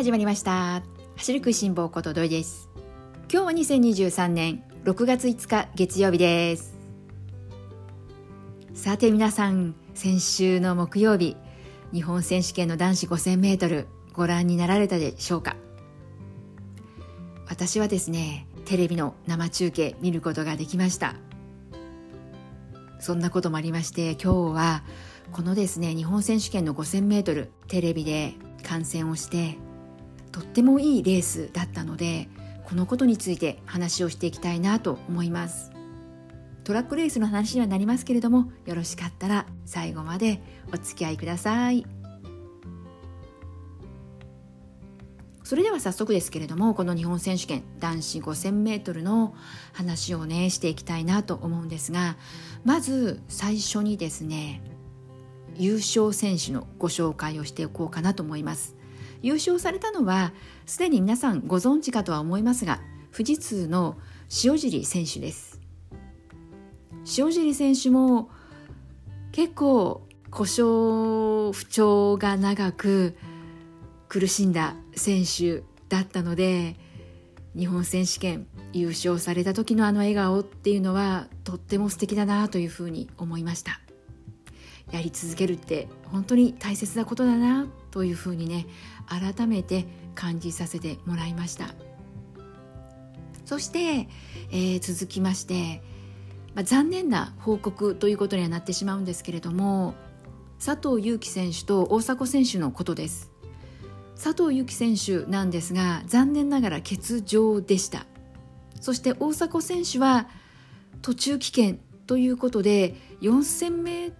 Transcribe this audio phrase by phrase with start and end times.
[0.00, 0.82] 始まりました。
[1.18, 2.70] 走る食いしん坊こと土井です。
[3.30, 6.74] 今日は2023年6月5日月曜日です。
[8.72, 11.36] さて皆さん先週の木曜日
[11.92, 15.54] 日本選手権の男子 5000m ご覧になられたでしょうか？
[17.46, 21.14] 私はですねテレビの生中継見ることができました。
[23.00, 24.82] そんなこともありまして今日は
[25.30, 29.58] このですね日本選手権の 5000m テレビで観戦をして
[30.32, 32.28] とってもいいレースだったので
[32.64, 35.72] このことについて話をしていきたいなと思います。
[36.62, 40.40] トラックレースの話にはなりますけれどもよろしかったら最後まで
[40.72, 41.84] お付き合いください。
[45.42, 49.34] それでは早速ですけれどもこの日本選手権男子 5000m の
[49.72, 52.16] 話をねしていきたいなと思うんですが
[52.64, 54.62] まず最初にですね
[55.56, 58.76] 優勝選手のご紹介をしておこうかなと思います。
[59.22, 60.32] 優勝されたのは
[60.66, 62.80] すでに皆さんご存知かとは思いますが
[63.12, 63.96] 富士通の
[64.44, 65.60] 塩尻選手です。
[67.18, 68.30] 塩尻選手も
[69.32, 73.16] 結構故障不調が長く
[74.08, 76.76] 苦しんだ選手だったので
[77.56, 83.80] 日本選手権優勝された時のあの笑顔っていうのはとっても素敵だなというふうに思いました。
[84.92, 88.66] やり続けるって本当に大切なことだなというふうにね
[89.06, 91.74] 改めて感じさせてもらいました。
[93.44, 94.08] そして、
[94.52, 95.82] えー、続きまして、
[96.54, 99.94] まあ、残念な報告ということにはなってしまうんですけれども
[100.64, 103.30] 佐藤悠基選手と大迫選手のことです。
[104.22, 108.06] 佐藤悠基選手なんですが残念ながら欠場でした。
[108.80, 110.28] そして大迫選手は
[111.02, 114.12] 途中棄権ということで 4000m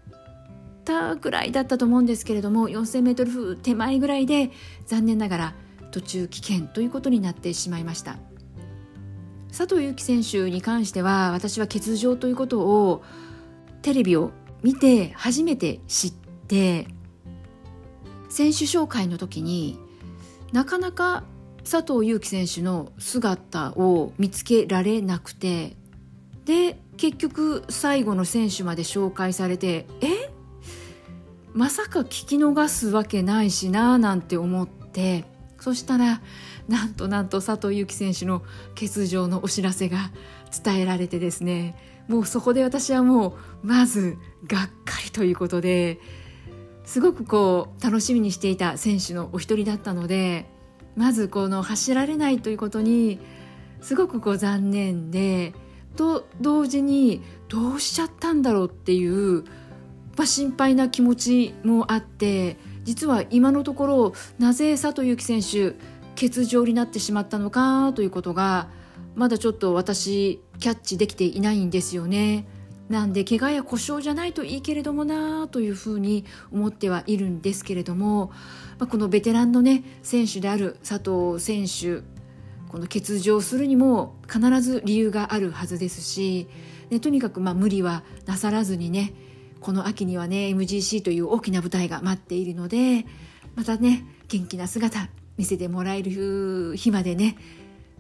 [1.21, 4.51] ぐらいだったと思うんですけれども 4000m 手前ぐらいで
[4.87, 5.55] 残念ながら
[5.91, 8.19] 途中棄権ということになってしまいました。
[9.49, 13.03] 佐藤悠基選手に関しては私は欠場ということを
[13.83, 14.31] テレビを
[14.63, 16.13] 見て初めて知っ
[16.47, 16.87] て
[18.29, 19.77] 選手紹介の時に
[20.53, 21.25] なかなか
[21.69, 25.77] 佐藤悠基選手の姿を見つけられなくて
[26.45, 30.31] で結局最後の選手まで紹介されてえ？
[31.53, 35.25] まさか聞き逃すわけないしななんて思って
[35.59, 36.21] そしたら
[36.69, 38.43] なんとなんと佐藤悠基選手の
[38.75, 40.11] 欠場のお知らせが
[40.65, 41.77] 伝えられてですね
[42.09, 44.17] もうそこで私はもうまず
[44.47, 46.01] がっかりということで
[46.85, 50.47] すごくこう楽しみにしていた選手のお一人だったので
[50.97, 53.21] まずこの走られないということに
[53.81, 55.55] すごくこう残念で
[55.97, 59.45] と同時にどうしちゃったんだろうっていう
[60.21, 65.75] ぱ心配な気持ちもあって実は今のところなぜ佐藤悠基選手
[66.15, 68.69] 欠場になってしまったのかということが
[69.15, 72.47] まだちょっと私キャッチできていないんですよね。
[72.91, 78.33] なんで怪我や故障じゃないといいけれどもなというふうに思ってはいるんですけれども、
[78.81, 82.05] まあ、このベテランのね選手である佐藤選手
[82.69, 86.49] この欠場するにも必ず理由があるはずですし、
[86.91, 89.15] ね、とにかくまあ無理はなさらずにね
[89.61, 93.07] この秋にはね MGC という大きな舞台が待っているので
[93.55, 97.37] またね元気な姿見せてもらえる日までね、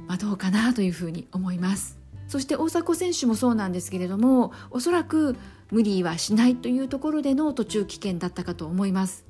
[0.06, 1.98] まあ、どうかなというふうに思います。
[2.28, 5.36] そして大迫選手もそうなんですけれどもおそらく
[5.72, 9.24] 無理はしないというところでの途中棄権だったかと思います。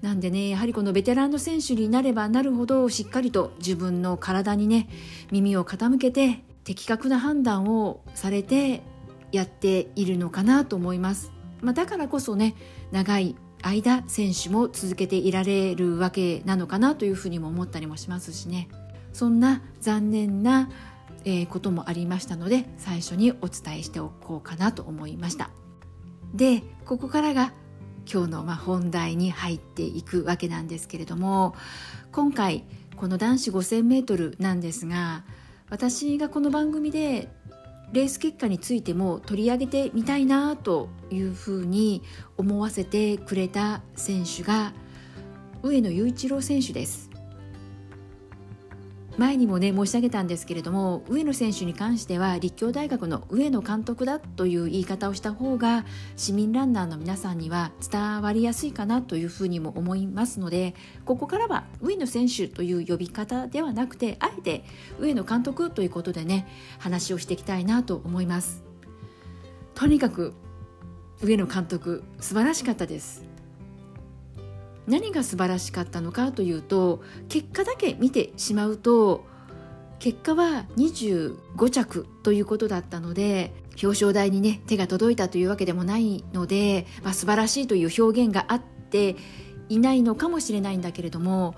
[0.00, 4.88] なんでねやはりこのベテランの選手になればなるほどしっかりと自分の体にね
[5.30, 8.82] 耳を傾けて的確な判断をされて
[9.30, 11.32] やっているのかなと思います。
[11.62, 12.54] まあ、だからこそね
[12.90, 18.68] 長い間選手も続けていられるわけなのかなというふうにも思ったりもしますしね。
[19.12, 20.70] そんな残念な、
[21.24, 25.50] え、こともありましたので最初にお伝えしておこうかなと思いました。
[26.34, 27.52] でここからが
[28.10, 31.54] 今日のま本題に入っていくわけなんですけれども
[32.10, 32.64] 今回
[32.96, 35.24] この男子 5000m なんですが
[35.70, 37.28] 私がこの番組で
[37.92, 42.02] レース結果についても取り上げてみたいなというふうに
[42.38, 44.72] 思わせてくれた選手が
[45.62, 47.11] 上野雄一郎選手です。
[49.18, 55.84] 前にもね申し上げたんですけれども上野選手に関しては立教大学の上野監督だという言い方をした方が
[56.16, 60.74] 市民ランナーの皆さんには伝わりやすいかなというふうにも思いますので
[61.04, 64.64] ここからは上野選手という呼び方ではなくてあえて
[64.98, 66.48] 上野監督ということでね
[66.78, 68.64] 話をしていきたいなと思います。
[69.74, 70.34] とにかく
[71.22, 73.31] 上野監督素晴らしかったです。
[74.86, 79.24] 何が素晴らしかったのかというと結果だけ見てしまうと
[79.98, 83.52] 結果は25着ということだったので
[83.82, 89.16] 表彰台にね手が届いたというわけでもないので、まあ、素晴らしいという表現があって
[89.68, 91.54] いないのかもしれないんだけれども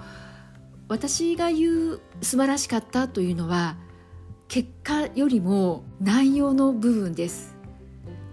[0.89, 3.77] 私が言う素晴らしかったというのは
[4.49, 7.57] 結果よりも内容の部分です。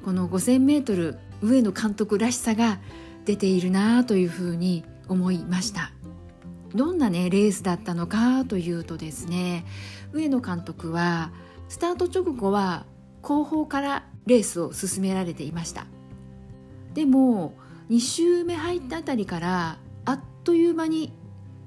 [0.04, 2.80] この 5000m 上野監督らしさが
[3.26, 5.92] 出ているなというふうに思いました。
[6.74, 9.66] どんなねレースだったのかというとですね
[10.14, 11.34] 上野監督は
[11.68, 12.86] スタート直後は
[13.22, 15.86] 後方からレースを進められていました。
[16.94, 17.54] でも
[17.90, 21.14] 2周目入ったあたりからあっという間に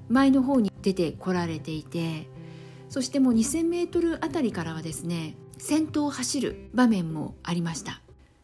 [0.09, 2.27] 前の方に出てこられていて
[2.89, 8.01] そしてもう 2000m あたりからはですね先頭を走る場面もありました。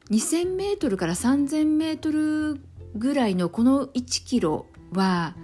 [0.10, 2.60] 2000m から 3000m
[2.96, 5.36] ぐらいのこの1キロは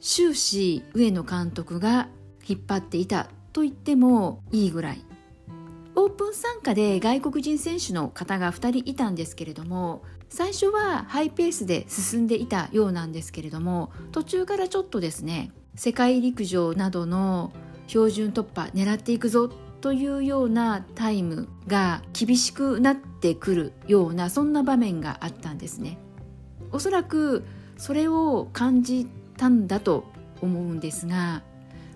[0.00, 2.08] 終始上野監督が
[2.46, 5.04] 引っ張っていたと言ってもいいぐらい。
[5.94, 17.52] オープン参加で外国人選手の方が2人いたんですけれども最初はハイペースで進んでいたようなんですけれども途中からちょっとですね世界陸上などの
[17.88, 19.50] 標準突破狙っていくぞ
[19.82, 25.98] というようなタイムが厳しくなってくるようなそんな場面があったんですね。
[26.72, 27.44] おそらく
[27.76, 30.04] それを感じたんだと
[30.40, 31.42] 思うんですが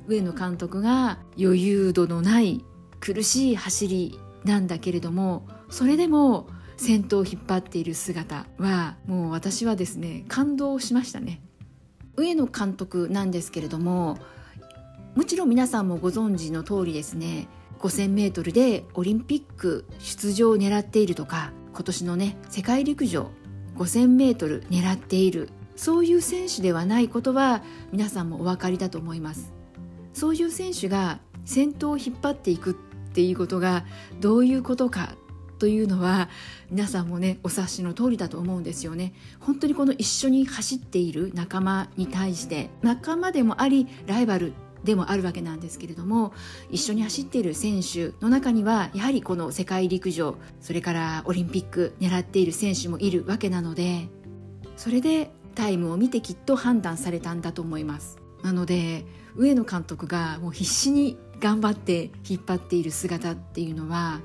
[0.07, 2.65] 上野監督が余裕度のない
[3.01, 6.47] 苦しい走りなんだけれどもそれでも
[6.77, 11.41] 先頭を引っ張っている姿はもう私はですね感動しましたね。
[12.17, 14.19] 上野監督なんですけれども
[15.15, 17.47] もちろん皆さんもご存知の通りですね
[17.79, 23.31] 5000m でオリンピック出場を狙っているとか今年のね世界陸上
[23.79, 25.51] 5000m 狙っている。
[25.77, 27.63] そういう選手ではないことは
[27.93, 29.53] 皆さんもお分かりだと思います。
[30.15, 32.75] そういう選手が先頭を引っ張っていくっ
[33.13, 33.85] ていうことが
[34.21, 35.15] どういうことか
[35.59, 36.29] というのは
[36.71, 39.15] 皆さんもねお察しの通りだと思うんですよね。
[39.41, 44.53] 本当にこの一緒に走っている仲間に対して仲間でもありライバル
[44.87, 46.33] でもあるわけなんですけれども
[46.71, 54.09] 一緒に走っている選手の中にはやはりこの世界陸上それからオリンピック狙っている選手もいるわけなので
[54.77, 58.19] それでタイムを見てきっと判断されたんだと思います。
[58.43, 59.05] なので
[59.35, 64.21] 上野監督がもう必死に頑張って引っ張っている姿っていうのは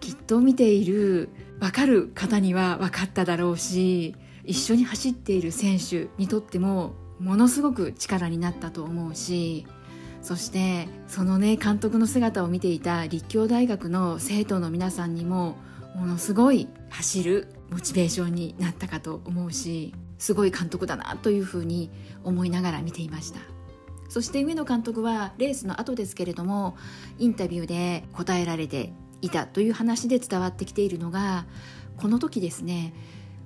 [0.00, 1.28] きっと見ている
[1.60, 4.14] 分かる方には分かっただろうし
[4.44, 9.66] 一緒に走っている選手にとってもものすごく力になったと思うし
[10.22, 15.56] そしてそのね監督の姿を見ていた立教大学の生徒の皆さんにも
[15.94, 21.90] ものすごい走るモチベーションになったかと思うしすごい監督だなというふうに
[22.24, 23.40] 思いながら見ていました。
[24.08, 26.76] そして上野監督はレースの後ですけれども
[27.18, 31.46] インタビューで答えられていたという話で伝わってきているのが
[31.96, 32.94] この時ですね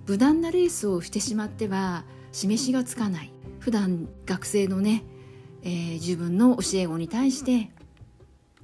[0.06, 3.32] 無難なレースをしてしまっては示しがつかない。
[3.61, 5.05] 普段学生のね、
[5.62, 7.71] えー、自分の教え子に対して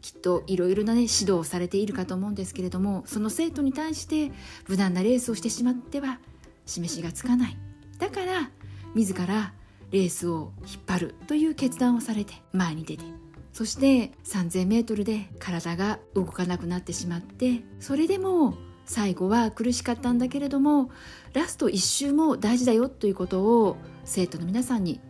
[0.03, 4.33] きっといろいろな、ね、指導をされているかと思うんですけれどもその生徒に対して
[4.69, 6.19] 無難なレースをしてしまっては
[6.65, 7.57] 示しがつかない。
[7.99, 8.51] だから
[8.95, 9.53] 自ら
[9.91, 13.05] レースを引っ張るという決断をされて前に出て
[13.53, 20.91] そして 3000m で体が動かなくなってしまってそれでも最後は苦しかったんだけれども
[21.33, 23.77] ラスト1周も大事だよということを
[24.07, 25.01] 生徒の皆さんに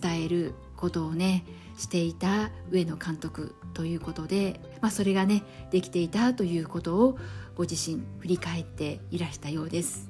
[0.00, 1.44] 伝えることをね
[1.76, 7.18] していた上野監督ということで、まあ、それがねできていたということを
[7.56, 10.08] ご自身振り返っていらしたようです。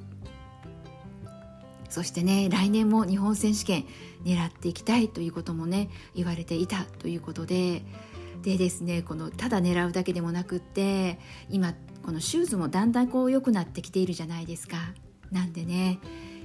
[1.89, 3.85] そしてね来年も日本選手権
[4.25, 7.83] 狙っていきたいということもね言われていたということで
[8.43, 11.75] でですねこのただ狙うだけでもなくって今
[12.05, 14.77] このシューズもだんだんこう良くなってきているじゃないですか
[15.31, 16.01] なんでね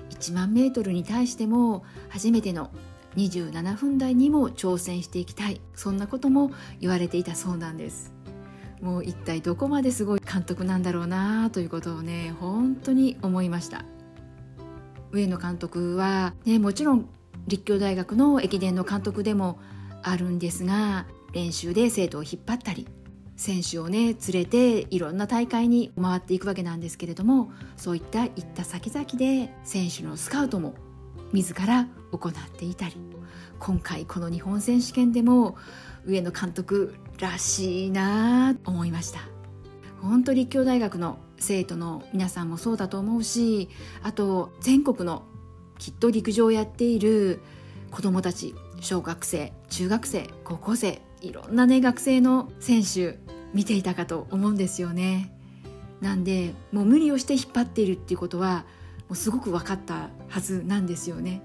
[0.10, 2.72] 1万メートルに対しても初めての
[3.16, 5.62] 27分台にも挑戦していきたい。
[5.76, 8.14] そんなことも言われていたそうなんです。
[8.82, 13.84] もう一体どこまですごい監督なんだろうなということをね本当に思いました。
[15.12, 17.10] 上野監督は、ね、もちろん
[17.48, 19.60] 立教大学の駅伝の監督でも
[20.04, 22.88] あるんですが練習で生徒を引っ張ったり
[23.40, 30.76] 選手をね連れていろんな大会に回っていくわけなんですけれどもそういった行った先々で選手のスカウトも
[31.32, 32.98] 自ら行っていたり
[33.58, 35.56] 今回この日本選手権でも
[36.06, 39.22] 上野監督らしいなと思いました。
[40.02, 43.70] 本当立教大学の生徒の皆さんもそうだと思うし
[44.02, 45.24] あと全国の
[45.78, 47.42] きっと陸上をやっている
[47.92, 53.18] 子どもたち小学生中学生高校生いろんなね学生の選手
[53.54, 55.32] 見ていたかと思うんですよね。
[56.02, 58.66] なんでもう無理をして引っ張っているっていうことは
[59.10, 61.42] もうすごく分かったはずなんですよね。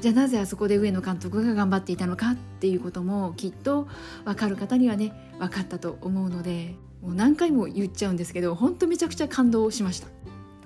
[0.00, 3.86] じゃあなぜあそこで上野監督が頑張っていたのかっていうこともきっと
[4.24, 10.08] 分かる方にはね分かったと思うのでもう何回も言っちゃうんですけど本当めちゃくちゃ感動しました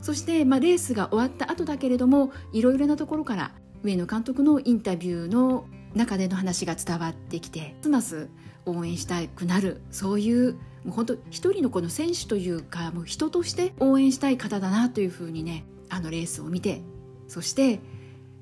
[0.00, 3.52] そして、まあ、レースが終わった後だけれどもいろいろなところから
[3.82, 8.28] 上野監督のインタビューの中での話が伝わってきてますます
[8.66, 9.80] 応援したくなる。
[9.90, 16.82] そういうもう本当一人のこの選手というかもう人として応援したい方だなというふうにねあのレースを見て
[17.28, 17.80] そして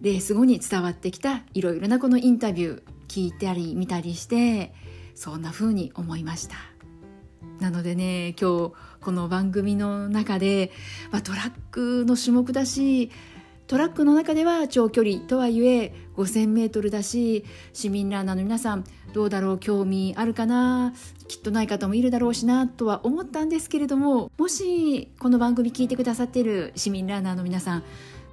[0.01, 4.75] レース後に伝わってきたいろいろなこのインタビュー聞いたり見たりして
[5.15, 6.57] そんな風に思いました。
[7.61, 10.73] なのでね今日この番組の中で、
[11.13, 13.11] まあ、トラックの種目だし
[13.67, 20.93] トラックの中では長距離とはいえ 5000m だし市民ランナーの皆さんどうだろう興味あるかな
[21.29, 27.85] きっとない方もいるだろうしなとは思ったんですけれどももしこの番組聞いてくださっている市民ランナーの皆さん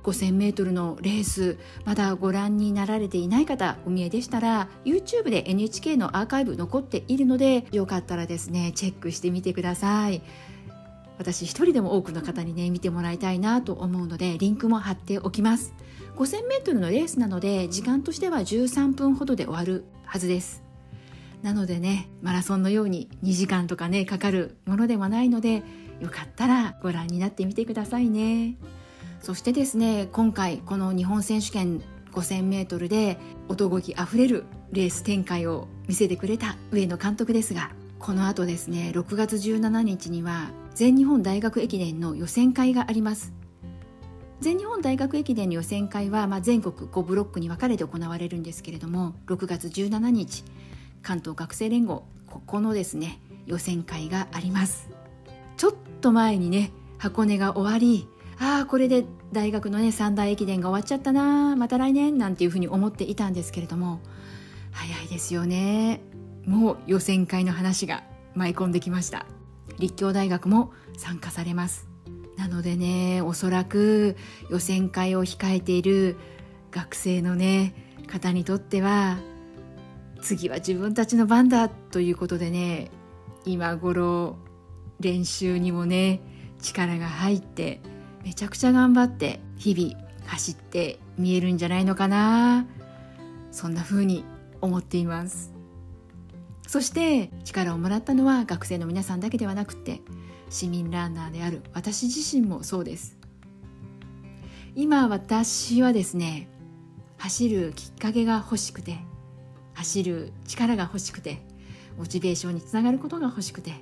[0.03, 10.21] 5000m のレースまだご覧になられていない方お見えでしたら YouTube で NHK のアーカイブ残っているのでよかったらですねチェックしてみてください。
[11.21, 15.75] 私一人でも多くの方にね見てもらいたいなと思うのでリンクも貼っておきます。
[16.15, 20.63] 5000m のレースなので時間としては13分ほどで終わるはずです。
[21.43, 25.63] なのでねマラソンのように2時間とかねかかるものではないので
[25.99, 28.57] よかったらご覧になってみてくださいね。
[29.21, 43.33] そしてですね今回この日本選手権 5000m で男気あふれるレース展開を見せてくれた上野監督ですがこの後ですね6月17日には全日本大学駅伝の予選会があります。
[44.39, 50.43] 全日本大学駅伝の予選会は、まあ、全国5ブロックに分かれて行われるんですけれども6月17日
[51.03, 54.89] 関東学生連合ここのですね予選会があります。
[55.57, 58.07] ちょっと前にね箱根が終わり
[58.39, 63.99] ああこれで大学のね三大駅伝が終わっちゃったなまた来年なんていうふうに思っていたんですけれども
[64.71, 66.01] 早いですよね。
[66.45, 69.27] もう予選会の話が舞い込んできました。
[69.81, 71.89] 立教大学も参加されます。
[72.37, 74.15] なのでねおそらく
[74.49, 76.15] 予選会を控えている
[76.71, 77.73] 学生のね
[78.07, 79.17] 方にとっては
[80.21, 82.89] 次は自分たちの番だということでね
[83.45, 84.37] 今頃
[84.99, 86.21] 練習にもね
[86.61, 87.81] 力が入って
[88.23, 92.65] めちゃくちゃ頑張って日々走って見えるんじゃないのかな
[93.51, 94.23] そんな風に
[94.61, 95.50] 思っています。
[96.71, 99.99] そして力をもらったのは学生の皆さんだけではなくて
[100.49, 103.17] 市民ランナーである私自身もそうです。
[104.73, 106.47] 今私はですね
[107.17, 108.99] 走るきっかけが欲しくて
[109.73, 111.45] 走る力が欲しくて
[111.97, 113.73] モチベーションにつながることが欲しくて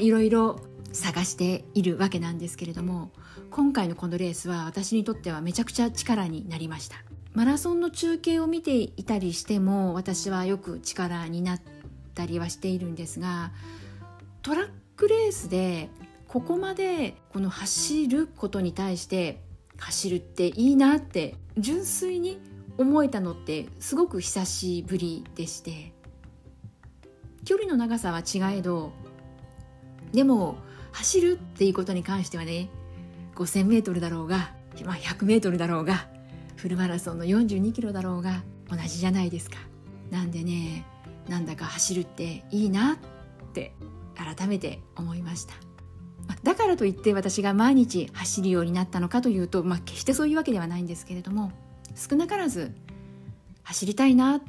[0.00, 0.58] いろいろ
[0.92, 3.12] 探しているわけなんですけれども
[3.52, 6.96] 今回のこのレースは私にとってはめちゃくちゃ力になりました。
[7.34, 11.60] マラソンの中継を見ていたりしても私はよく力になっ
[12.12, 13.50] ったりはしているんですが
[14.42, 15.88] トラックレースで
[16.28, 19.40] ここまでこの走ることに対して
[19.78, 22.38] 走るっていいなって純粋に
[22.78, 25.92] 思えたのってすごく久しぶりでして
[27.44, 28.92] 距離の長さは違えど
[30.12, 30.56] でも
[30.92, 32.68] 走るっていうことに関してはね
[33.34, 34.52] 5,000m だろうが、
[34.84, 36.06] ま、100m だろうが
[36.56, 39.56] フルマラソンの42キロだろうが同じじゃないですか。
[40.10, 40.86] なんでね
[41.28, 42.96] なんだか走るっていいなっ
[43.52, 43.74] て
[44.14, 45.54] 改めて思いました。
[46.42, 51.52] だからといって私が毎日走るようになったのかというと、まあ、決してそういうわけではないんですけれども
[51.94, 52.72] 少なからず
[53.62, 54.40] 走りたいな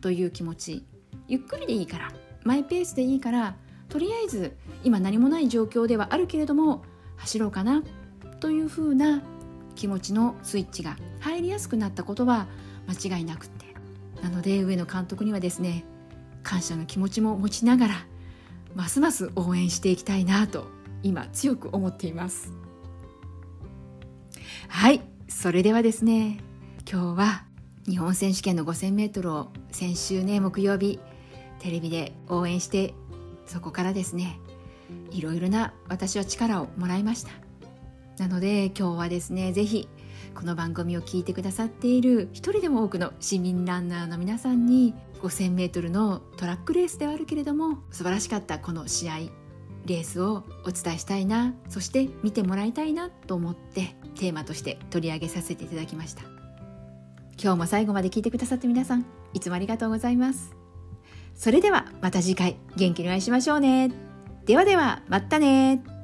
[0.00, 0.86] という気持ち
[1.28, 2.12] ゆっくりでいいから
[2.44, 3.56] マイペースでいいから
[3.88, 6.84] とりあえず今何もない状況ではあるけれども
[7.16, 7.82] 走ろうかな
[8.40, 9.22] というふうな
[9.74, 12.46] 気持ちのスイッチが入りやすくなったことは
[12.88, 13.66] 間違いなくって
[14.22, 15.84] なので上野監督にはですね
[16.42, 17.94] 感謝の気持ちも持ちながら
[18.74, 20.66] ますます応援していきたいなと
[21.02, 22.52] 今強く思っています。
[24.68, 26.38] はいそれではですね
[26.90, 27.44] 今日は
[27.88, 31.00] 日本選手権の 5000m を先週ね木曜日
[31.58, 32.94] テレビで応援して
[33.46, 34.38] そこからですね
[35.10, 37.30] いろいろな私は力をもらいました。
[38.18, 39.88] なので今日はですね是非
[40.40, 49.18] この番組を聞いてくださっている一人でも多くの市民ランナーの皆さんに 5000m のトラックレースではあるけれども素晴らしかったこの試合
[49.84, 56.22] レースをお伝えしたいなそして見てもらいたいなと思ってテーマとして取り上げさせていただきました。
[57.42, 59.04] 今日も最後まで聞いてくださって皆さん
[59.34, 60.56] いつもありがとうございます。
[61.34, 63.90] それではまた次回元気にお会いしましょうね。
[64.46, 65.99] ではではまたね。